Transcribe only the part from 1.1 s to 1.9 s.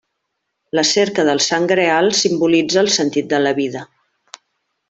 del Sant